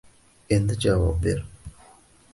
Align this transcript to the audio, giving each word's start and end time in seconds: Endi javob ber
Endi 0.55 0.77
javob 0.85 1.21
ber 1.23 1.39